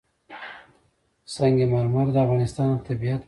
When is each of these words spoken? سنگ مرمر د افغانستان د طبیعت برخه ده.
سنگ 1.35 1.57
مرمر 1.73 2.05
د 2.13 2.17
افغانستان 2.25 2.67
د 2.77 2.83
طبیعت 2.87 3.11
برخه 3.11 3.17
ده. 3.17 3.19